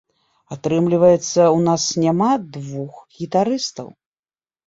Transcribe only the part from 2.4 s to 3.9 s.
двух гітарыстаў.